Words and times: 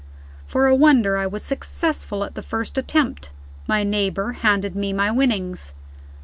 For 0.47 0.65
a 0.65 0.73
wonder, 0.73 1.15
I 1.19 1.27
was 1.27 1.43
successful 1.43 2.23
at 2.23 2.33
the 2.33 2.41
first 2.41 2.75
attempt. 2.75 3.29
My 3.67 3.83
neighbor 3.83 4.31
handed 4.31 4.75
me 4.75 4.93
my 4.93 5.11
winnings. 5.11 5.75